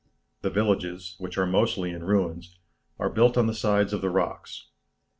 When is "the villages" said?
0.41-1.13